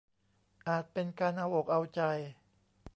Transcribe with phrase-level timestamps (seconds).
[0.67, 2.01] อาจเป็นการเอาอกเอาใจ